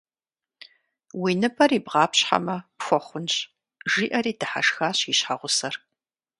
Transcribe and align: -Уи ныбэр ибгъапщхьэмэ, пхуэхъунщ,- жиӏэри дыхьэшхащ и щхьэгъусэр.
-Уи 1.21 1.31
ныбэр 1.41 1.71
ибгъапщхьэмэ, 1.77 2.57
пхуэхъунщ,- 2.77 3.33
жиӏэри 3.91 4.33
дыхьэшхащ 4.39 4.99
и 5.11 5.13
щхьэгъусэр. 5.17 5.75